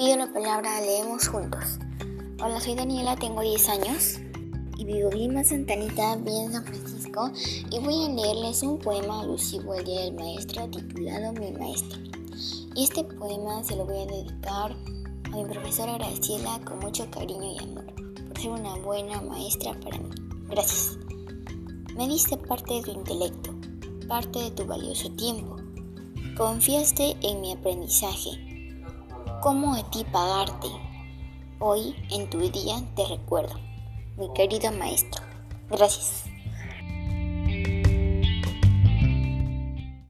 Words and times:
Pido 0.00 0.16
la 0.16 0.32
palabra, 0.32 0.80
leemos 0.80 1.28
juntos. 1.28 1.78
Hola, 2.42 2.58
soy 2.58 2.74
Daniela, 2.74 3.16
tengo 3.16 3.42
10 3.42 3.68
años 3.68 4.18
y 4.78 4.86
vivo 4.86 5.10
en 5.12 5.18
Lima, 5.18 5.44
Santa 5.44 5.74
Anita, 5.74 6.16
bien 6.16 6.50
San 6.50 6.64
Francisco 6.64 7.30
y 7.70 7.78
voy 7.80 8.06
a 8.06 8.08
leerles 8.08 8.62
un 8.62 8.78
poema 8.78 9.20
alusivo 9.20 9.74
al 9.74 9.84
Día 9.84 10.00
del 10.00 10.14
Maestro 10.14 10.70
titulado 10.70 11.34
Mi 11.34 11.52
Maestro. 11.52 11.98
Y 12.74 12.84
este 12.84 13.04
poema 13.04 13.62
se 13.62 13.76
lo 13.76 13.84
voy 13.84 13.98
a 13.98 14.06
dedicar 14.06 14.74
a 15.24 15.36
mi 15.36 15.44
profesora 15.44 15.98
Graciela 15.98 16.58
con 16.64 16.78
mucho 16.78 17.06
cariño 17.10 17.52
y 17.52 17.62
amor 17.62 17.84
por 18.26 18.40
ser 18.40 18.52
una 18.52 18.76
buena 18.76 19.20
maestra 19.20 19.78
para 19.80 19.98
mí. 19.98 20.08
Gracias. 20.48 20.96
Me 21.94 22.08
diste 22.08 22.38
parte 22.38 22.72
de 22.72 22.82
tu 22.84 22.92
intelecto, 22.92 23.54
parte 24.08 24.38
de 24.38 24.50
tu 24.52 24.64
valioso 24.64 25.10
tiempo. 25.10 25.56
Confiaste 26.38 27.18
en 27.20 27.42
mi 27.42 27.52
aprendizaje 27.52 28.49
cómo 29.40 29.74
a 29.74 29.90
ti 29.90 30.04
pagarte. 30.12 30.68
Hoy, 31.58 31.94
en 32.10 32.28
tu 32.28 32.38
día, 32.38 32.76
te 32.94 33.06
recuerdo, 33.06 33.54
mi 34.16 34.32
querido 34.34 34.70
maestro. 34.72 35.22
Gracias. 35.70 36.29